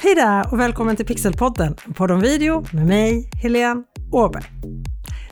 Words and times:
Hej 0.00 0.14
där 0.14 0.52
och 0.52 0.60
välkommen 0.60 0.96
till 0.96 1.06
Pixelpodden, 1.06 1.76
en 1.86 1.94
podd 1.94 2.10
om 2.10 2.20
video 2.20 2.64
med 2.72 2.86
mig, 2.86 3.30
Helene 3.42 3.82
Åberg. 4.12 4.44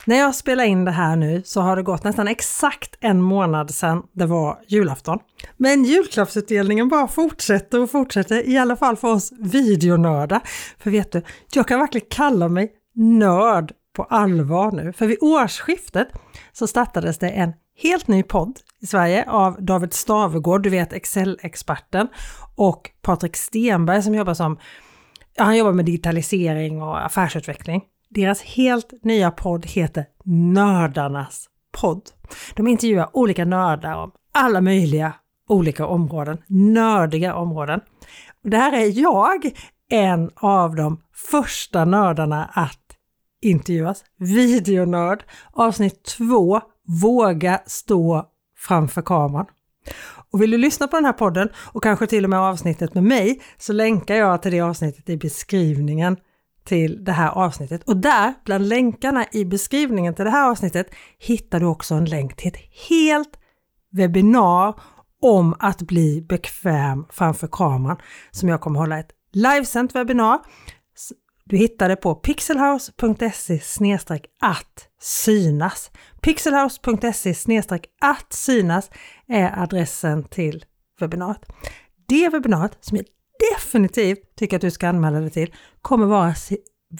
När 0.05 0.15
jag 0.15 0.35
spelar 0.35 0.63
in 0.63 0.85
det 0.85 0.91
här 0.91 1.15
nu 1.15 1.41
så 1.45 1.61
har 1.61 1.75
det 1.75 1.83
gått 1.83 2.03
nästan 2.03 2.27
exakt 2.27 2.97
en 2.99 3.21
månad 3.21 3.71
sedan 3.71 4.03
det 4.13 4.25
var 4.25 4.59
julafton. 4.67 5.19
Men 5.57 5.83
julklappsutdelningen 5.83 6.89
bara 6.89 7.07
fortsätter 7.07 7.81
och 7.81 7.91
fortsätter, 7.91 8.49
i 8.49 8.57
alla 8.57 8.75
fall 8.75 8.97
för 8.97 9.07
oss 9.07 9.31
videonördar. 9.39 10.41
För 10.79 10.91
vet 10.91 11.11
du, 11.11 11.21
jag 11.53 11.67
kan 11.67 11.79
verkligen 11.79 12.07
kalla 12.09 12.47
mig 12.47 12.71
nörd 12.95 13.71
på 13.95 14.03
allvar 14.03 14.71
nu. 14.71 14.93
För 14.93 15.07
vid 15.07 15.17
årsskiftet 15.21 16.07
så 16.53 16.67
startades 16.67 17.17
det 17.17 17.29
en 17.29 17.53
helt 17.77 18.07
ny 18.07 18.23
podd 18.23 18.59
i 18.81 18.87
Sverige 18.87 19.29
av 19.29 19.63
David 19.65 19.93
Stavegård, 19.93 20.63
du 20.63 20.69
vet 20.69 20.93
Excel-experten, 20.93 22.07
och 22.55 22.91
Patrik 23.01 23.35
Stenberg 23.35 24.03
som 24.03 24.15
jobbar 24.15 24.33
som, 24.33 24.57
ja, 25.35 25.43
han 25.43 25.57
jobbar 25.57 25.71
med 25.71 25.85
digitalisering 25.85 26.81
och 26.81 27.05
affärsutveckling. 27.05 27.83
Deras 28.09 28.41
helt 28.41 29.03
nya 29.03 29.31
podd 29.31 29.65
heter 29.65 30.05
Nördarnas 30.25 31.49
podd. 31.81 32.01
De 32.55 32.67
intervjuar 32.67 33.09
olika 33.13 33.45
nördar 33.45 33.95
om 33.95 34.11
alla 34.33 34.61
möjliga 34.61 35.13
olika 35.47 35.85
områden, 35.85 36.37
nördiga 36.47 37.35
områden. 37.35 37.81
Det 38.43 38.57
här 38.57 38.73
är 38.73 38.99
jag 38.99 39.51
en 39.89 40.31
av 40.35 40.75
de 40.75 41.01
första 41.31 41.85
nördarna 41.85 42.45
att 42.53 42.79
intervjuas. 43.41 44.03
Videonörd, 44.17 45.23
avsnitt 45.53 46.03
två, 46.03 46.61
Våga 46.87 47.61
stå 47.65 48.25
framför 48.57 49.01
kameran. 49.01 49.45
Och 50.31 50.41
vill 50.41 50.51
du 50.51 50.57
lyssna 50.57 50.87
på 50.87 50.95
den 50.95 51.05
här 51.05 51.13
podden 51.13 51.49
och 51.55 51.83
kanske 51.83 52.07
till 52.07 52.23
och 52.23 52.29
med 52.29 52.39
avsnittet 52.39 52.93
med 52.93 53.03
mig 53.03 53.41
så 53.57 53.73
länkar 53.73 54.15
jag 54.15 54.41
till 54.41 54.51
det 54.51 54.61
avsnittet 54.61 55.09
i 55.09 55.17
beskrivningen 55.17 56.17
till 56.65 57.03
det 57.03 57.11
här 57.11 57.29
avsnittet. 57.29 57.83
Och 57.83 57.97
där, 57.97 58.33
bland 58.45 58.67
länkarna 58.67 59.25
i 59.31 59.45
beskrivningen 59.45 60.15
till 60.15 60.25
det 60.25 60.31
här 60.31 60.49
avsnittet, 60.49 60.87
hittar 61.17 61.59
du 61.59 61.65
också 61.65 61.95
en 61.95 62.05
länk 62.05 62.35
till 62.35 62.47
ett 62.47 62.59
helt 62.89 63.39
webbinar 63.91 64.79
om 65.21 65.55
att 65.59 65.81
bli 65.81 66.21
bekväm 66.21 67.05
framför 67.09 67.47
kameran 67.51 67.97
som 68.31 68.49
jag 68.49 68.61
kommer 68.61 68.79
hålla 68.79 68.99
ett 68.99 69.11
livesänt 69.33 69.95
webbinar. 69.95 70.39
Du 71.49 71.57
hittar 71.57 71.89
det 71.89 71.95
på 71.95 72.15
pixelhouse.se 72.15 73.59
att 74.39 74.87
synas. 75.01 75.91
Pixelhouse.se 76.21 77.61
att 78.01 78.33
synas 78.33 78.89
är 79.27 79.59
adressen 79.59 80.23
till 80.23 80.65
webbinariet. 80.99 81.45
Det 82.07 82.29
webbinariet 82.29 82.77
som 82.81 82.97
jag 82.97 83.05
definitivt 83.55 84.35
tycker 84.35 84.55
att 84.55 84.61
du 84.61 84.71
ska 84.71 84.89
anmäla 84.89 85.19
dig 85.19 85.29
till 85.29 85.53
kommer 85.81 86.05
vara 86.05 86.33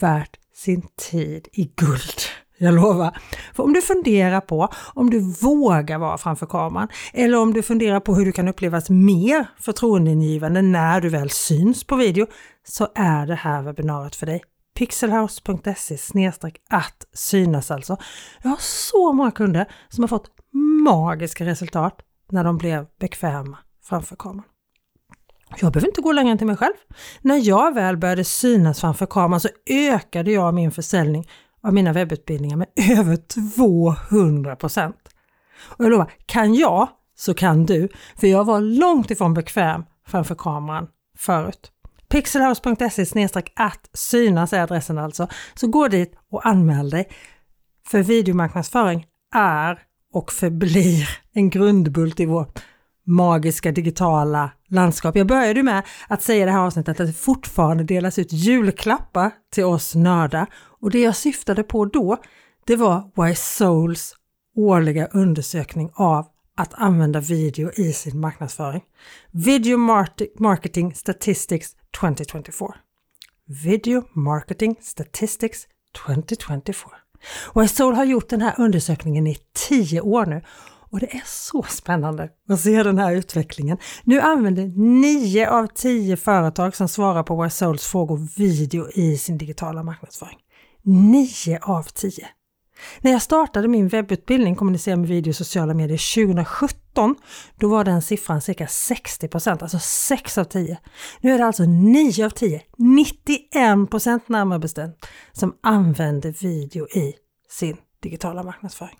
värt 0.00 0.36
sin 0.54 0.82
tid 1.10 1.48
i 1.52 1.64
guld. 1.76 2.20
Jag 2.60 2.74
lovar. 2.74 3.18
För 3.54 3.62
om 3.62 3.72
du 3.72 3.82
funderar 3.82 4.40
på 4.40 4.68
om 4.94 5.10
du 5.10 5.20
vågar 5.20 5.98
vara 5.98 6.18
framför 6.18 6.46
kameran 6.46 6.88
eller 7.12 7.38
om 7.38 7.54
du 7.54 7.62
funderar 7.62 8.00
på 8.00 8.14
hur 8.14 8.24
du 8.24 8.32
kan 8.32 8.48
upplevas 8.48 8.90
mer 8.90 9.46
förtroendeingivande 9.60 10.62
när 10.62 11.00
du 11.00 11.08
väl 11.08 11.30
syns 11.30 11.84
på 11.84 11.96
video 11.96 12.26
så 12.68 12.88
är 12.94 13.26
det 13.26 13.34
här 13.34 13.62
webbinariet 13.62 14.16
för 14.16 14.26
dig 14.26 14.42
pixelhouse.se 14.78 16.32
att 16.68 17.06
synas 17.12 17.70
alltså. 17.70 17.96
Jag 18.42 18.50
har 18.50 18.58
så 18.60 19.12
många 19.12 19.30
kunder 19.30 19.66
som 19.88 20.02
har 20.04 20.08
fått 20.08 20.30
magiska 20.84 21.44
resultat 21.44 22.00
när 22.30 22.44
de 22.44 22.58
blev 22.58 22.86
bekväma 23.00 23.58
framför 23.84 24.16
kameran. 24.16 24.44
Jag 25.60 25.72
behöver 25.72 25.88
inte 25.88 26.00
gå 26.00 26.12
längre 26.12 26.32
än 26.32 26.38
till 26.38 26.46
mig 26.46 26.56
själv. 26.56 26.74
När 27.20 27.48
jag 27.48 27.74
väl 27.74 27.96
började 27.96 28.24
synas 28.24 28.80
framför 28.80 29.06
kameran 29.06 29.40
så 29.40 29.48
ökade 29.70 30.30
jag 30.30 30.54
min 30.54 30.72
försäljning 30.72 31.28
av 31.62 31.74
mina 31.74 31.92
webbutbildningar 31.92 32.56
med 32.56 32.68
över 32.98 33.16
200 33.16 34.56
procent. 34.56 35.08
Och 35.60 35.84
jag 35.84 35.90
lovar, 35.90 36.12
kan 36.26 36.54
jag 36.54 36.88
så 37.16 37.34
kan 37.34 37.66
du, 37.66 37.88
för 38.16 38.26
jag 38.26 38.44
var 38.44 38.60
långt 38.60 39.10
ifrån 39.10 39.34
bekväm 39.34 39.84
framför 40.06 40.34
kameran 40.34 40.88
förut. 41.16 41.72
Pixelhouse.se 42.08 43.28
att 43.56 43.90
synas 43.92 44.52
är 44.52 44.60
adressen 44.60 44.98
alltså. 44.98 45.28
Så 45.54 45.66
gå 45.66 45.88
dit 45.88 46.14
och 46.30 46.46
anmäl 46.46 46.90
dig. 46.90 47.08
För 47.86 48.02
videomarknadsföring 48.02 49.06
är 49.34 49.82
och 50.12 50.32
förblir 50.32 51.08
en 51.32 51.50
grundbult 51.50 52.20
i 52.20 52.26
vårt 52.26 52.62
magiska 53.08 53.72
digitala 53.72 54.50
landskap. 54.68 55.16
Jag 55.16 55.26
började 55.26 55.62
med 55.62 55.82
att 56.08 56.22
säga 56.22 56.42
i 56.42 56.44
det 56.44 56.50
här 56.50 56.66
avsnittet 56.66 57.00
att 57.00 57.06
det 57.06 57.12
fortfarande 57.12 57.84
delas 57.84 58.18
ut 58.18 58.32
julklappar 58.32 59.30
till 59.50 59.64
oss 59.64 59.94
nördar 59.94 60.46
och 60.80 60.90
det 60.90 61.00
jag 61.00 61.16
syftade 61.16 61.62
på 61.62 61.84
då, 61.84 62.16
det 62.64 62.76
var 62.76 63.10
Why 63.16 63.34
Souls 63.34 64.14
årliga 64.56 65.06
undersökning 65.06 65.90
av 65.94 66.26
att 66.56 66.74
använda 66.74 67.20
video 67.20 67.70
i 67.76 67.92
sin 67.92 68.20
marknadsföring. 68.20 68.82
Video 69.30 69.78
Marketing 70.38 70.94
Statistics 70.94 71.76
2024. 72.00 72.74
Video 73.64 74.04
Marketing 74.14 74.76
Statistics 74.80 75.66
2024. 76.04 76.90
YSOL 77.64 77.94
har 77.94 78.04
gjort 78.04 78.28
den 78.28 78.40
här 78.40 78.54
undersökningen 78.58 79.26
i 79.26 79.36
tio 79.68 80.00
år 80.00 80.26
nu 80.26 80.42
och 80.90 81.00
det 81.00 81.14
är 81.14 81.22
så 81.26 81.62
spännande 81.62 82.28
att 82.48 82.60
se 82.60 82.82
den 82.82 82.98
här 82.98 83.12
utvecklingen. 83.12 83.78
Nu 84.04 84.20
använder 84.20 84.72
9 84.76 85.50
av 85.50 85.66
10 85.66 86.16
företag 86.16 86.76
som 86.76 86.88
svarar 86.88 87.22
på 87.22 87.46
YSOLs 87.46 87.86
frågor 87.86 88.28
video 88.36 88.90
i 88.90 89.18
sin 89.18 89.38
digitala 89.38 89.82
marknadsföring. 89.82 90.38
9 90.82 91.58
av 91.62 91.82
10! 91.82 92.28
När 93.00 93.10
jag 93.10 93.22
startade 93.22 93.68
min 93.68 93.88
webbutbildning 93.88 94.56
Kommunicera 94.56 94.96
med 94.96 95.08
video 95.08 95.30
och 95.30 95.36
sociala 95.36 95.74
medier 95.74 96.24
2017, 96.24 97.14
då 97.56 97.68
var 97.68 97.84
den 97.84 98.02
siffran 98.02 98.40
cirka 98.40 98.66
60 98.66 99.28
alltså 99.32 99.78
6 99.78 100.38
av 100.38 100.44
10. 100.44 100.78
Nu 101.20 101.32
är 101.32 101.38
det 101.38 101.44
alltså 101.44 101.64
9 101.64 102.26
av 102.26 102.30
10, 102.30 102.62
91 102.78 104.28
närmare 104.28 104.58
bestämt, 104.58 105.06
som 105.32 105.56
använder 105.60 106.32
video 106.32 106.88
i 106.88 107.14
sin 107.50 107.76
digitala 108.02 108.42
marknadsföring. 108.42 108.96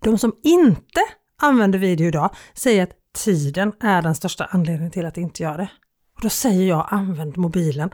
De 0.00 0.18
som 0.18 0.32
inte 0.42 1.00
använder 1.42 1.78
video 1.78 2.08
idag 2.08 2.30
säger 2.54 2.82
att 2.82 2.90
tiden 3.24 3.72
är 3.80 4.02
den 4.02 4.14
största 4.14 4.44
anledningen 4.44 4.90
till 4.90 5.06
att 5.06 5.16
inte 5.16 5.42
göra 5.42 5.56
det. 5.56 5.70
Och 6.16 6.20
då 6.22 6.28
säger 6.28 6.68
jag 6.68 6.86
använd 6.90 7.36
mobilen. 7.36 7.90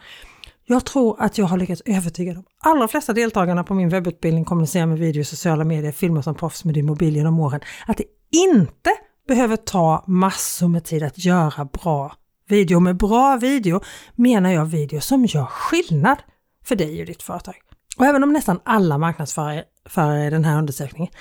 Jag 0.65 0.85
tror 0.85 1.23
att 1.23 1.39
jag 1.39 1.47
har 1.47 1.59
lyckats 1.59 1.83
övertyga 1.85 2.35
de 2.35 2.45
allra 2.61 2.89
flesta 2.89 3.13
deltagarna 3.13 3.65
på 3.65 3.75
min 3.75 3.89
webbutbildning 3.89 4.45
Kommunicera 4.45 4.87
med 4.87 4.99
video, 4.99 5.25
sociala 5.25 5.65
medier, 5.65 5.93
filma 5.93 6.23
som 6.23 6.35
proffs 6.35 6.65
med 6.65 6.75
din 6.75 6.87
mobil 6.87 7.17
genom 7.17 7.41
åren 7.41 7.61
att 7.87 7.97
det 7.97 8.05
inte 8.31 8.91
behöver 9.29 9.57
ta 9.57 10.05
massor 10.07 10.69
med 10.69 10.85
tid 10.85 11.03
att 11.03 11.25
göra 11.25 11.65
bra 11.65 12.15
video. 12.49 12.81
Med 12.81 12.97
bra 12.97 13.37
video 13.37 13.81
menar 14.15 14.51
jag 14.51 14.65
video 14.65 15.01
som 15.01 15.25
gör 15.25 15.45
skillnad 15.45 16.19
för 16.65 16.77
dig 16.77 17.01
och 17.01 17.07
ditt 17.07 17.23
företag. 17.23 17.55
Och 17.97 18.07
även 18.07 18.23
om 18.23 18.33
nästan 18.33 18.61
alla 18.65 18.99
marknadsförare 18.99 20.27
i 20.27 20.31
den 20.31 20.45
här 20.45 20.59
undersökningen, 20.59 21.13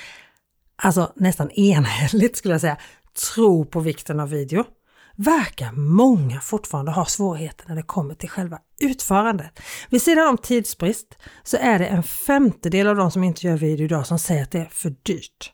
alltså 0.75 1.11
nästan 1.15 1.51
enhälligt 1.51 2.37
skulle 2.37 2.53
jag 2.53 2.61
säga, 2.61 2.77
tror 3.33 3.65
på 3.65 3.79
vikten 3.79 4.19
av 4.19 4.29
video, 4.29 4.63
verkar 5.15 5.71
många 5.71 6.39
fortfarande 6.39 6.91
ha 6.91 7.05
svårigheter 7.05 7.65
när 7.67 7.75
det 7.75 7.83
kommer 7.83 8.15
till 8.15 8.29
själva 8.29 8.59
utförandet. 8.79 9.59
Vid 9.89 10.01
sidan 10.01 10.27
om 10.27 10.37
tidsbrist 10.37 11.17
så 11.43 11.57
är 11.57 11.79
det 11.79 11.85
en 11.85 12.03
femtedel 12.03 12.87
av 12.87 12.95
de 12.95 13.11
som 13.11 13.23
inte 13.23 13.47
gör 13.47 13.57
video 13.57 13.85
idag 13.85 14.07
som 14.07 14.19
säger 14.19 14.43
att 14.43 14.51
det 14.51 14.59
är 14.59 14.69
för 14.71 14.95
dyrt. 15.03 15.51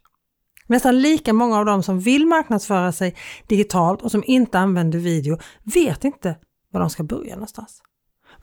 Nästan 0.67 1.01
lika 1.01 1.33
många 1.33 1.57
av 1.57 1.65
de 1.65 1.83
som 1.83 1.99
vill 1.99 2.25
marknadsföra 2.25 2.91
sig 2.91 3.15
digitalt 3.47 4.01
och 4.01 4.11
som 4.11 4.23
inte 4.25 4.59
använder 4.59 4.99
video 4.99 5.37
vet 5.63 6.03
inte 6.03 6.35
var 6.71 6.79
de 6.79 6.89
ska 6.89 7.03
börja 7.03 7.33
någonstans. 7.33 7.81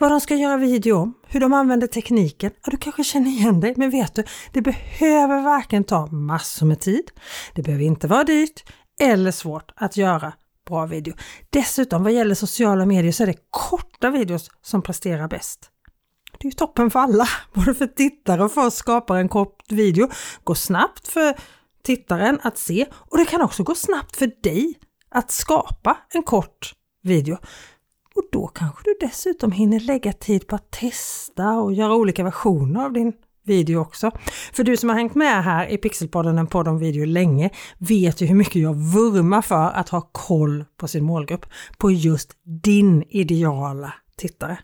Vad 0.01 0.11
de 0.11 0.21
ska 0.21 0.35
göra 0.35 0.57
video 0.57 0.97
om, 0.97 1.15
hur 1.27 1.41
de 1.41 1.53
använder 1.53 1.87
tekniken. 1.87 2.51
Ja, 2.65 2.71
du 2.71 2.77
kanske 2.77 3.05
känner 3.05 3.31
igen 3.31 3.61
dig, 3.61 3.75
men 3.77 3.91
vet 3.91 4.15
du, 4.15 4.25
det 4.53 4.63
behöver 4.63 5.43
varken 5.43 5.85
ta 5.85 6.07
massor 6.07 6.67
med 6.67 6.81
tid, 6.81 7.11
det 7.55 7.63
behöver 7.63 7.85
inte 7.85 8.07
vara 8.07 8.25
dyrt 8.25 8.65
eller 9.01 9.31
svårt 9.31 9.73
att 9.77 9.97
göra 9.97 10.33
bra 10.69 10.87
video. 10.87 11.15
Dessutom 11.51 12.03
vad 12.03 12.13
gäller 12.13 12.35
sociala 12.35 12.87
medier 12.87 13.13
så 13.13 13.23
är 13.23 13.27
det 13.27 13.39
korta 13.51 14.11
videos 14.11 14.51
som 14.63 14.83
presterar 14.83 15.29
bäst. 15.29 15.71
Det 16.39 16.47
är 16.47 16.51
ju 16.51 16.57
toppen 16.57 16.91
för 16.91 17.01
alla, 17.01 17.29
både 17.55 17.75
för 17.75 17.87
tittare 17.87 18.45
och 18.45 18.53
för 18.53 18.67
att 18.67 18.75
skapare. 18.75 19.21
En 19.21 19.29
kort 19.29 19.63
video 19.73 20.09
går 20.45 20.55
snabbt 20.55 21.09
för 21.09 21.37
tittaren 21.85 22.39
att 22.43 22.59
se 22.59 22.87
och 22.93 23.19
det 23.19 23.25
kan 23.25 23.43
också 23.43 23.63
gå 23.63 23.75
snabbt 23.75 24.17
för 24.17 24.43
dig 24.43 24.75
att 25.11 25.31
skapa 25.31 25.99
en 26.11 26.23
kort 26.23 26.75
video. 27.03 27.39
Och 28.15 28.23
då 28.33 28.47
kanske 28.47 28.83
du 28.85 28.97
dessutom 29.01 29.53
hinner 29.53 29.81
lägga 29.81 30.13
tid 30.13 30.47
på 30.47 30.57
att 30.57 30.71
testa 30.71 31.51
och 31.51 31.73
göra 31.73 31.95
olika 31.95 32.25
versioner 32.25 32.85
av 32.85 32.93
din 32.93 33.13
video 33.49 33.81
också. 33.81 34.11
För 34.53 34.65
du 34.65 34.77
som 34.77 34.89
har 34.89 34.97
hängt 34.97 35.15
med 35.15 35.45
här 35.45 35.67
i 35.67 35.79
Pixelpodden, 35.79 36.39
en 36.39 36.47
podd 36.47 36.69
om 36.69 36.79
video 36.79 37.07
länge, 37.07 37.51
vet 37.79 38.21
ju 38.21 38.27
hur 38.27 38.35
mycket 38.35 38.63
jag 38.63 38.75
vurmar 38.75 39.43
för 39.43 39.71
att 39.71 39.89
ha 39.89 40.01
koll 40.13 40.65
på 40.77 40.89
sin 40.89 41.05
målgrupp, 41.05 41.47
på 41.79 41.91
just 41.91 42.33
din 42.63 43.03
ideala 43.09 43.95
tittare. 44.17 44.59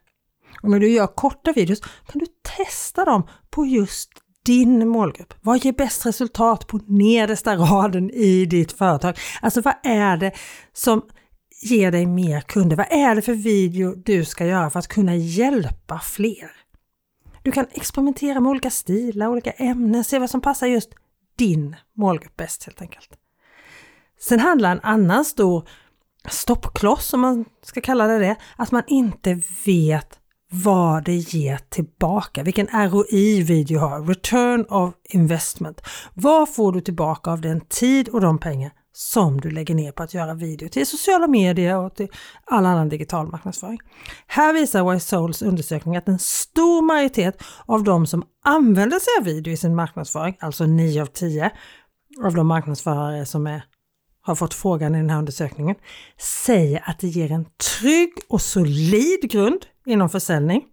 Och 0.63 0.71
när 0.71 0.81
du 0.81 0.89
gör 0.89 1.07
korta 1.07 1.53
videos 1.53 1.81
kan 1.81 2.19
du 2.19 2.27
testa 2.57 3.05
dem 3.05 3.27
på 3.51 3.67
just 3.67 4.11
din 4.47 4.89
målgrupp. 4.89 5.35
Vad 5.41 5.65
ger 5.65 5.73
bäst 5.73 6.07
resultat 6.07 6.67
på 6.67 6.81
nedersta 6.87 7.57
raden 7.57 8.11
i 8.11 8.45
ditt 8.45 8.73
företag? 8.73 9.19
Alltså 9.43 9.61
vad 9.61 9.75
är 9.83 10.17
det 10.17 10.33
som 10.73 11.03
ger 11.63 11.93
dig 11.93 12.07
mer 12.07 12.41
kunder? 12.41 12.77
Vad 12.77 12.93
är 12.93 13.15
det 13.15 13.23
för 13.23 13.35
video 13.35 13.95
du 13.95 14.25
ska 14.25 14.47
göra 14.47 14.71
för 14.71 14.79
att 14.79 14.89
kunna 14.89 15.17
hjälpa 15.17 15.99
fler? 15.99 16.51
Du 17.43 17.53
kan 17.53 17.67
experimentera 17.71 18.41
med 18.41 18.51
olika 18.51 18.71
stilar, 18.71 19.29
olika 19.29 19.51
ämnen, 19.51 20.05
se 20.05 20.19
vad 20.19 20.31
som 20.31 20.41
passar 20.41 20.67
just 20.67 20.91
din 21.37 21.77
målgrupp 21.97 22.37
bäst 22.37 22.65
helt 22.65 22.81
enkelt. 22.81 23.11
Sen 24.21 24.41
handlar 24.41 24.73
en 24.73 24.81
annan 24.81 25.25
stor 25.25 25.69
stoppkloss, 26.29 27.13
om 27.13 27.21
man 27.21 27.45
ska 27.63 27.81
kalla 27.81 28.07
det 28.07 28.19
det, 28.19 28.37
att 28.57 28.71
man 28.71 28.83
inte 28.87 29.41
vet 29.67 30.19
vad 30.51 31.05
det 31.05 31.17
ger 31.17 31.57
tillbaka, 31.69 32.43
vilken 32.43 32.67
ROI 32.67 33.43
video 33.43 33.79
har, 33.79 34.03
return 34.03 34.67
of 34.69 34.95
investment. 35.05 35.81
Vad 36.15 36.55
får 36.55 36.73
du 36.73 36.81
tillbaka 36.81 37.31
av 37.31 37.41
den 37.41 37.61
tid 37.61 38.09
och 38.09 38.21
de 38.21 38.39
pengar 38.39 38.71
som 38.97 39.41
du 39.41 39.51
lägger 39.51 39.75
ner 39.75 39.93
på 39.93 40.03
att 40.03 40.15
göra 40.15 40.35
video 40.35 40.69
till 40.69 40.87
sociala 40.87 41.27
medier 41.27 41.77
och 41.77 41.95
till 41.95 42.09
all 42.45 42.67
annan 42.67 42.89
digital 42.89 43.27
marknadsföring. 43.27 43.79
Här 44.27 44.53
visar 44.53 44.95
YSouls 44.95 45.43
undersökning 45.43 45.97
att 45.97 46.09
en 46.09 46.19
stor 46.19 46.83
majoritet 46.83 47.43
av 47.67 47.85
de 47.85 48.07
som 48.07 48.25
använder 48.45 48.99
sig 48.99 49.13
av 49.19 49.25
video 49.25 49.53
i 49.53 49.57
sin 49.57 49.75
marknadsföring, 49.75 50.37
alltså 50.41 50.67
9 50.67 51.03
av 51.03 51.07
10 51.07 51.51
av 52.25 52.35
de 52.35 52.47
marknadsförare 52.47 53.27
som 53.27 53.47
är, 53.47 53.65
har 54.21 54.35
fått 54.35 54.55
frågan 54.55 54.95
i 54.95 54.99
den 54.99 55.11
här 55.11 55.19
undersökningen, 55.19 55.77
säger 56.47 56.83
att 56.87 56.99
det 56.99 57.09
ger 57.09 57.33
en 57.33 57.47
trygg 57.79 58.13
och 58.29 58.43
solid 58.43 59.31
grund 59.31 59.67
inom 59.87 60.11
försäljning. 60.11 60.65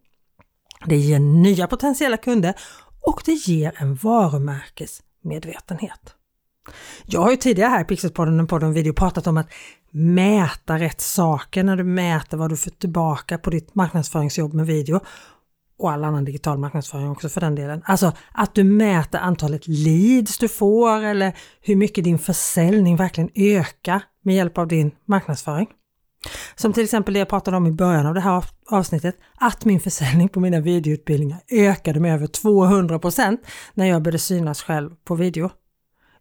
Det 0.85 0.97
ger 0.97 1.19
nya 1.19 1.67
potentiella 1.67 2.17
kunder 2.17 2.53
och 3.01 3.21
det 3.25 3.33
ger 3.33 3.73
en 3.77 3.95
varumärkesmedvetenhet. 3.95 6.15
Jag 7.05 7.21
har 7.21 7.31
ju 7.31 7.37
tidigare 7.37 7.69
här 7.69 7.81
i 7.81 7.83
Pixelpodden 7.83 8.39
och 8.39 8.49
podden 8.49 8.73
video 8.73 8.93
pratat 8.93 9.27
om 9.27 9.37
att 9.37 9.47
mäta 9.91 10.79
rätt 10.79 11.01
saker 11.01 11.63
när 11.63 11.77
du 11.77 11.83
mäter 11.83 12.37
vad 12.37 12.49
du 12.49 12.57
får 12.57 12.71
tillbaka 12.71 13.37
på 13.37 13.49
ditt 13.49 13.75
marknadsföringsjobb 13.75 14.53
med 14.53 14.65
video 14.65 14.99
och 15.81 15.91
all 15.91 16.03
annan 16.03 16.25
digital 16.25 16.57
marknadsföring 16.57 17.09
också 17.09 17.29
för 17.29 17.41
den 17.41 17.55
delen. 17.55 17.81
Alltså 17.85 18.11
att 18.31 18.55
du 18.55 18.63
mäter 18.63 19.19
antalet 19.19 19.67
leads 19.67 20.37
du 20.37 20.47
får 20.47 21.03
eller 21.03 21.33
hur 21.61 21.75
mycket 21.75 22.03
din 22.03 22.19
försäljning 22.19 22.95
verkligen 22.95 23.29
ökar 23.35 24.01
med 24.23 24.35
hjälp 24.35 24.57
av 24.57 24.67
din 24.67 24.91
marknadsföring. 25.05 25.67
Som 26.55 26.73
till 26.73 26.83
exempel 26.83 27.13
det 27.13 27.19
jag 27.19 27.29
pratade 27.29 27.57
om 27.57 27.67
i 27.67 27.71
början 27.71 28.05
av 28.05 28.13
det 28.13 28.19
här 28.19 28.43
avsnittet, 28.69 29.15
att 29.35 29.65
min 29.65 29.79
försäljning 29.79 30.29
på 30.29 30.39
mina 30.39 30.59
videoutbildningar 30.59 31.39
ökade 31.51 31.99
med 31.99 32.13
över 32.13 32.27
200% 32.27 33.37
när 33.73 33.85
jag 33.85 34.01
började 34.01 34.19
synas 34.19 34.61
själv 34.61 34.89
på 35.05 35.15
video. 35.15 35.49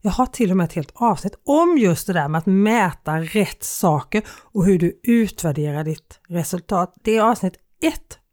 Jag 0.00 0.10
har 0.10 0.26
till 0.26 0.50
och 0.50 0.56
med 0.56 0.64
ett 0.64 0.72
helt 0.72 0.92
avsnitt 0.94 1.34
om 1.44 1.78
just 1.78 2.06
det 2.06 2.12
där 2.12 2.28
med 2.28 2.38
att 2.38 2.46
mäta 2.46 3.20
rätt 3.20 3.64
saker 3.64 4.22
och 4.28 4.64
hur 4.64 4.78
du 4.78 5.00
utvärderar 5.02 5.84
ditt 5.84 6.20
resultat. 6.28 6.94
Det 7.02 7.16
är 7.16 7.22
avsnitt 7.22 7.54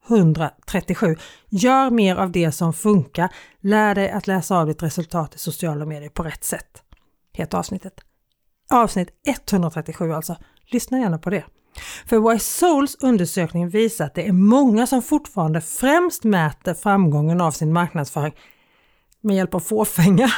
137. 0.09 1.15
Gör 1.49 1.89
mer 1.89 2.15
av 2.15 2.31
det 2.31 2.51
som 2.51 2.73
funkar. 2.73 3.29
Lär 3.61 3.95
dig 3.95 4.09
att 4.09 4.27
läsa 4.27 4.57
av 4.57 4.67
ditt 4.67 4.83
resultat 4.83 5.35
i 5.35 5.39
sociala 5.39 5.85
medier 5.85 6.09
på 6.09 6.23
rätt 6.23 6.43
sätt. 6.43 6.83
Heter 7.33 7.57
avsnittet. 7.57 7.93
Avsnitt 8.71 9.09
137 9.25 10.13
alltså. 10.13 10.35
Lyssna 10.65 10.99
gärna 10.99 11.17
på 11.17 11.29
det. 11.29 11.43
För 12.05 12.31
Why 12.31 12.39
Souls 12.39 12.95
undersökning 12.99 13.69
visar 13.69 14.05
att 14.05 14.15
det 14.15 14.27
är 14.27 14.33
många 14.33 14.87
som 14.87 15.01
fortfarande 15.01 15.61
främst 15.61 16.23
mäter 16.23 16.73
framgången 16.73 17.41
av 17.41 17.51
sin 17.51 17.73
marknadsföring 17.73 18.33
med 19.21 19.35
hjälp 19.35 19.55
av 19.55 19.59
fåfänga. 19.59 20.29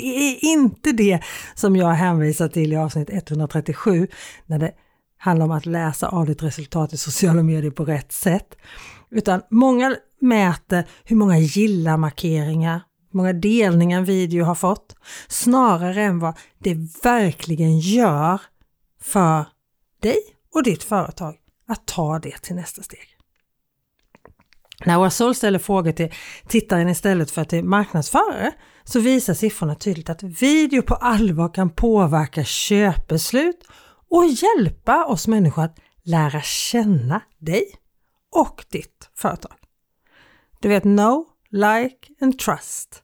Det 0.00 0.06
är 0.06 0.44
inte 0.44 0.92
det 0.92 1.20
som 1.54 1.76
jag 1.76 1.88
hänvisar 1.88 2.48
till 2.48 2.72
i 2.72 2.76
avsnitt 2.76 3.10
137 3.10 4.08
när 4.46 4.58
det 4.58 4.72
handlar 5.18 5.46
om 5.46 5.52
att 5.52 5.66
läsa 5.66 6.08
av 6.08 6.26
ditt 6.26 6.42
resultat 6.42 6.92
i 6.92 6.96
sociala 6.96 7.42
medier 7.42 7.70
på 7.70 7.84
rätt 7.84 8.12
sätt. 8.12 8.56
Utan 9.10 9.42
många 9.50 9.96
mäter 10.20 10.84
hur 11.04 11.16
många 11.16 11.38
gilla-markeringar, 11.38 12.80
hur 13.12 13.16
många 13.16 13.32
delningar 13.32 13.98
en 13.98 14.04
video 14.04 14.44
har 14.44 14.54
fått, 14.54 14.96
snarare 15.28 16.02
än 16.02 16.18
vad 16.18 16.34
det 16.58 16.74
verkligen 17.02 17.78
gör 17.78 18.40
för 19.02 19.44
dig 20.02 20.18
och 20.54 20.62
ditt 20.62 20.82
företag 20.82 21.36
att 21.68 21.86
ta 21.86 22.18
det 22.18 22.38
till 22.42 22.56
nästa 22.56 22.82
steg. 22.82 23.17
När 24.84 24.98
Wasol 24.98 25.34
ställer 25.34 25.58
frågor 25.58 25.92
till 25.92 26.12
tittaren 26.46 26.88
istället 26.88 27.30
för 27.30 27.44
till 27.44 27.64
marknadsförare 27.64 28.52
så 28.84 29.00
visar 29.00 29.34
siffrorna 29.34 29.74
tydligt 29.74 30.10
att 30.10 30.22
video 30.22 30.82
på 30.82 30.94
allvar 30.94 31.54
kan 31.54 31.70
påverka 31.70 32.44
köpbeslut 32.44 33.64
och 34.10 34.26
hjälpa 34.26 35.04
oss 35.04 35.28
människor 35.28 35.62
att 35.62 35.78
lära 36.02 36.40
känna 36.42 37.20
dig 37.38 37.64
och 38.32 38.64
ditt 38.68 39.10
företag. 39.14 39.52
Du 40.60 40.68
vet 40.68 40.82
know, 40.82 41.24
like 41.50 42.08
and 42.20 42.38
trust. 42.38 43.02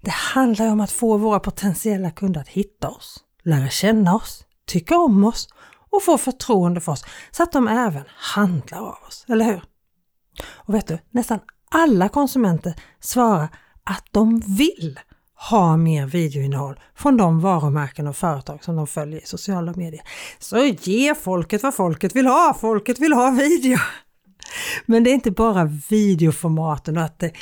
Det 0.00 0.10
handlar 0.10 0.68
om 0.68 0.80
att 0.80 0.92
få 0.92 1.16
våra 1.16 1.40
potentiella 1.40 2.10
kunder 2.10 2.40
att 2.40 2.48
hitta 2.48 2.88
oss, 2.88 3.24
lära 3.42 3.68
känna 3.68 4.14
oss, 4.14 4.44
tycka 4.66 4.98
om 4.98 5.24
oss 5.24 5.48
och 5.90 6.02
få 6.02 6.18
förtroende 6.18 6.80
för 6.80 6.92
oss 6.92 7.04
så 7.30 7.42
att 7.42 7.52
de 7.52 7.68
även 7.68 8.04
handlar 8.08 8.78
av 8.78 8.98
oss, 9.08 9.24
eller 9.28 9.44
hur? 9.44 9.62
Och 10.54 10.74
vet 10.74 10.86
du, 10.86 10.98
nästan 11.10 11.40
alla 11.70 12.08
konsumenter 12.08 12.74
svarar 13.00 13.48
att 13.84 14.04
de 14.10 14.40
vill 14.40 15.00
ha 15.50 15.76
mer 15.76 16.06
videoinnehåll 16.06 16.80
från 16.94 17.16
de 17.16 17.40
varumärken 17.40 18.06
och 18.06 18.16
företag 18.16 18.64
som 18.64 18.76
de 18.76 18.86
följer 18.86 19.22
i 19.22 19.26
sociala 19.26 19.72
medier. 19.76 20.02
Så 20.38 20.58
ge 20.58 21.14
folket 21.14 21.62
vad 21.62 21.74
folket 21.74 22.16
vill 22.16 22.26
ha! 22.26 22.56
Folket 22.60 22.98
vill 22.98 23.12
ha 23.12 23.30
video! 23.30 23.78
Men 24.86 25.04
det 25.04 25.10
är 25.10 25.14
inte 25.14 25.30
bara 25.30 25.64
videoformaten 25.90 26.96
och 26.96 27.04
att 27.04 27.18
det 27.18 27.32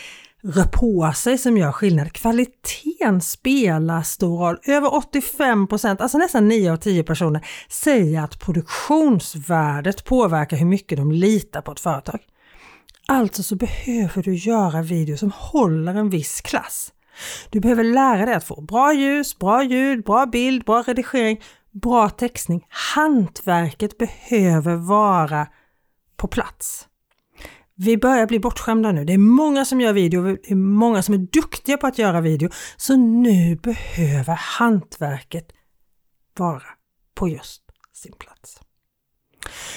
rör 0.43 0.65
på 0.65 1.13
sig 1.17 1.39
som 1.39 1.57
gör 1.57 1.73
skillnad. 1.73 2.13
Kvaliteten 2.13 3.21
spelar 3.21 4.03
stor 4.03 4.39
roll. 4.39 4.59
Över 4.67 4.95
85 4.95 5.69
alltså 5.71 6.19
nästan 6.19 6.49
9 6.49 6.73
av 6.73 6.77
10 6.77 7.05
personer, 7.05 7.47
säger 7.69 8.23
att 8.23 8.39
produktionsvärdet 8.39 10.05
påverkar 10.05 10.57
hur 10.57 10.67
mycket 10.67 10.99
de 10.99 11.13
litar 11.13 11.61
på 11.61 11.73
ett 11.73 11.81
företag. 11.81 12.21
Alltså 13.07 13.43
så 13.43 13.57
behöver 13.57 14.23
du 14.23 14.35
göra 14.35 14.83
videor 14.83 15.17
som 15.17 15.33
håller 15.35 15.95
en 15.95 16.11
viss 16.11 16.41
klass. 16.41 16.93
Du 17.51 17.61
behöver 17.61 17.85
lära 17.85 18.27
dig 18.27 18.35
att 18.35 18.45
få 18.45 18.61
bra 18.61 18.93
ljus, 18.93 19.39
bra 19.39 19.65
ljud, 19.65 20.05
bra 20.05 20.27
bild, 20.27 20.65
bra 20.65 20.83
redigering, 20.83 21.41
bra 21.71 22.11
textning. 22.11 22.67
Hantverket 22.69 23.99
behöver 23.99 24.77
vara 24.77 25.47
på 26.17 26.29
plats. 26.29 26.87
Vi 27.75 27.97
börjar 27.97 28.27
bli 28.27 28.41
bortskämda 28.41 28.93
nu. 28.93 29.05
Det 29.05 29.13
är 29.13 29.19
många 29.19 29.65
som 29.65 29.81
gör 29.81 29.93
video, 29.93 30.23
det 30.23 30.51
är 30.51 30.55
många 30.55 31.03
som 31.03 31.15
är 31.15 31.19
duktiga 31.19 31.77
på 31.77 31.87
att 31.87 31.99
göra 31.99 32.21
video. 32.21 32.51
Så 32.77 32.97
nu 32.97 33.57
behöver 33.57 34.35
hantverket 34.35 35.53
vara 36.39 36.63
på 37.15 37.29
just 37.29 37.63
sin 37.93 38.13
plats. 38.13 38.61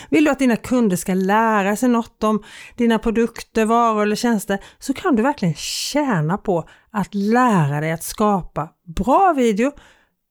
Vill 0.09 0.23
du 0.23 0.31
att 0.31 0.39
dina 0.39 0.55
kunder 0.55 0.97
ska 0.97 1.13
lära 1.13 1.75
sig 1.75 1.89
något 1.89 2.23
om 2.23 2.43
dina 2.75 2.99
produkter, 2.99 3.65
varor 3.65 4.01
eller 4.01 4.15
tjänster 4.15 4.59
så 4.79 4.93
kan 4.93 5.15
du 5.15 5.23
verkligen 5.23 5.53
tjäna 5.53 6.37
på 6.37 6.69
att 6.91 7.13
lära 7.13 7.81
dig 7.81 7.91
att 7.91 8.03
skapa 8.03 8.69
bra 8.95 9.33
video 9.33 9.71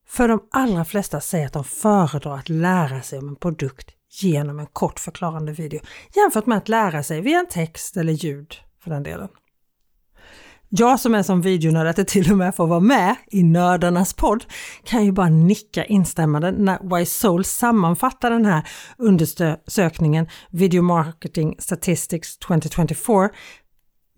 för 0.08 0.28
de 0.28 0.40
allra 0.50 0.84
flesta 0.84 1.20
säger 1.20 1.46
att 1.46 1.52
de 1.52 1.64
föredrar 1.64 2.38
att 2.38 2.48
lära 2.48 3.02
sig 3.02 3.18
om 3.18 3.28
en 3.28 3.36
produkt 3.36 3.90
genom 4.10 4.58
en 4.58 4.66
kort 4.66 5.00
förklarande 5.00 5.52
video 5.52 5.80
jämfört 6.14 6.46
med 6.46 6.58
att 6.58 6.68
lära 6.68 7.02
sig 7.02 7.20
via 7.20 7.38
en 7.38 7.48
text 7.48 7.96
eller 7.96 8.12
ljud 8.12 8.54
för 8.82 8.90
den 8.90 9.02
delen. 9.02 9.28
Jag 10.74 11.00
som 11.00 11.14
är 11.14 11.22
som 11.22 11.40
videonörd 11.40 11.86
att 11.86 11.96
det 11.96 12.04
till 12.04 12.32
och 12.32 12.38
med 12.38 12.54
får 12.54 12.66
vara 12.66 12.80
med 12.80 13.16
i 13.30 13.42
Nördarnas 13.42 14.14
podd 14.14 14.44
kan 14.84 15.04
ju 15.04 15.12
bara 15.12 15.28
nicka 15.28 15.84
instämmande 15.84 16.52
när 16.52 16.96
Wise 16.98 17.18
Soul 17.18 17.44
sammanfattar 17.44 18.30
den 18.30 18.44
här 18.44 18.68
undersökningen 18.98 20.28
Video 20.50 20.82
Marketing 20.82 21.54
Statistics 21.58 22.38
2024 22.38 23.30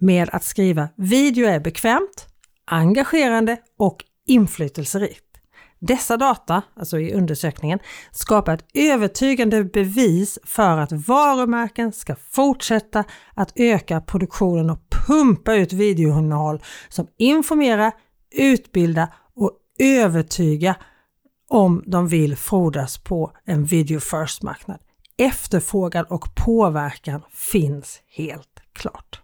med 0.01 0.31
att 0.33 0.45
skriva 0.45 0.89
video 0.97 1.47
är 1.47 1.61
bekvämt, 1.61 2.27
engagerande 2.67 3.57
och 3.79 4.05
inflytelserikt. 4.27 5.24
Dessa 5.87 6.17
data, 6.17 6.63
alltså 6.77 6.99
i 6.99 7.15
undersökningen, 7.15 7.79
skapar 8.11 8.55
ett 8.55 8.67
övertygande 8.75 9.65
bevis 9.65 10.39
för 10.45 10.79
att 10.79 10.93
varumärken 10.93 11.93
ska 11.93 12.17
fortsätta 12.31 13.05
att 13.35 13.53
öka 13.57 14.01
produktionen 14.01 14.71
och 14.71 14.79
pumpa 15.07 15.55
ut 15.55 15.73
videoinnehåll 15.73 16.63
som 16.89 17.07
informerar, 17.19 17.93
utbildar 18.31 19.15
och 19.37 19.53
övertyga 19.79 20.77
om 21.49 21.83
de 21.87 22.09
vill 22.09 22.37
frodas 22.37 22.99
på 22.99 23.33
en 23.45 23.65
video 23.65 24.01
first 24.01 24.43
marknad. 24.43 24.79
efterfrågan 25.19 26.05
och 26.05 26.35
påverkan 26.35 27.23
finns 27.31 28.01
helt 28.17 28.61
klart. 28.73 29.24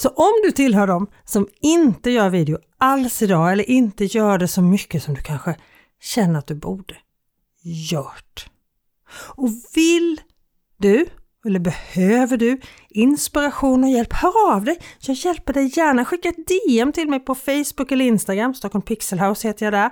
Så 0.00 0.08
om 0.08 0.32
du 0.44 0.52
tillhör 0.52 0.86
dem 0.86 1.06
som 1.24 1.48
inte 1.60 2.10
gör 2.10 2.30
video 2.30 2.58
alls 2.78 3.22
idag 3.22 3.52
eller 3.52 3.70
inte 3.70 4.04
gör 4.04 4.38
det 4.38 4.48
så 4.48 4.62
mycket 4.62 5.02
som 5.02 5.14
du 5.14 5.20
kanske 5.20 5.56
känner 6.00 6.38
att 6.38 6.46
du 6.46 6.54
borde, 6.54 6.96
gjort. 7.62 8.50
Och 9.36 9.48
vill 9.74 10.20
du 10.76 11.06
eller 11.46 11.60
behöver 11.60 12.36
du 12.36 12.60
inspiration 12.88 13.84
och 13.84 13.90
hjälp, 13.90 14.12
hör 14.12 14.54
av 14.54 14.64
dig. 14.64 14.78
Jag 15.00 15.16
hjälper 15.16 15.52
dig 15.52 15.72
gärna. 15.76 16.04
Skicka 16.04 16.28
ett 16.28 16.46
DM 16.46 16.92
till 16.92 17.08
mig 17.08 17.20
på 17.20 17.34
Facebook 17.34 17.92
eller 17.92 18.04
Instagram. 18.04 18.54
Stockholm 18.54 18.82
Pixelhouse 18.82 19.48
heter 19.48 19.66
jag 19.66 19.72
där. 19.72 19.90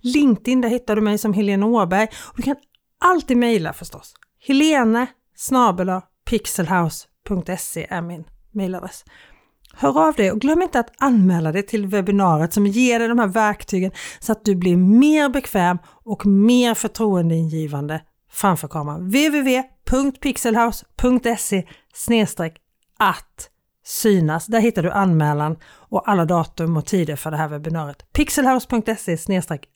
LinkedIn, 0.00 0.60
där 0.60 0.68
hittar 0.68 0.96
du 0.96 1.02
mig 1.02 1.18
som 1.18 1.32
Helene 1.32 1.66
Åberg. 1.66 2.08
Och 2.24 2.36
du 2.36 2.42
kan 2.42 2.56
alltid 3.00 3.36
mejla 3.36 3.72
förstås. 3.72 4.14
Helene 4.46 5.06
pixelhouse.se 6.24 7.86
är 7.90 8.02
min 8.02 8.24
mejladress. 8.52 9.04
Hör 9.78 10.08
av 10.08 10.14
dig 10.14 10.32
och 10.32 10.40
glöm 10.40 10.62
inte 10.62 10.80
att 10.80 10.92
anmäla 10.98 11.52
dig 11.52 11.62
till 11.62 11.86
webbinariet 11.86 12.52
som 12.52 12.66
ger 12.66 12.98
dig 12.98 13.08
de 13.08 13.18
här 13.18 13.26
verktygen 13.26 13.90
så 14.18 14.32
att 14.32 14.44
du 14.44 14.54
blir 14.54 14.76
mer 14.76 15.28
bekväm 15.28 15.78
och 16.04 16.26
mer 16.26 16.74
förtroendeingivande 16.74 18.00
framför 18.30 18.68
kameran. 18.68 19.04
www.pixelhouse.se 19.04 21.64
att 22.98 23.50
synas. 23.84 24.46
Där 24.46 24.60
hittar 24.60 24.82
du 24.82 24.90
anmälan 24.90 25.56
och 25.64 26.08
alla 26.08 26.24
datum 26.24 26.76
och 26.76 26.86
tider 26.86 27.16
för 27.16 27.30
det 27.30 27.36
här 27.36 27.48
webbinariet. 27.48 28.12
pixelhouse.se 28.12 29.18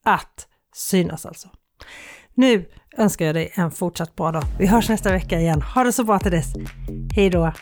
att 0.04 0.46
synas 0.74 1.26
alltså. 1.26 1.48
Nu 2.34 2.66
önskar 2.96 3.26
jag 3.26 3.34
dig 3.34 3.52
en 3.54 3.70
fortsatt 3.70 4.16
bra 4.16 4.32
dag. 4.32 4.42
Vi 4.58 4.66
hörs 4.66 4.88
nästa 4.88 5.12
vecka 5.12 5.40
igen. 5.40 5.62
Ha 5.62 5.84
det 5.84 5.92
så 5.92 6.04
bra 6.04 6.18
till 6.18 6.32
dess. 6.32 6.54
Hej 7.14 7.30
då! 7.30 7.52